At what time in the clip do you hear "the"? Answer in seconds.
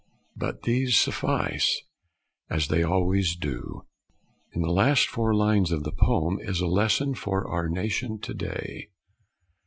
4.63-4.71, 5.83-5.91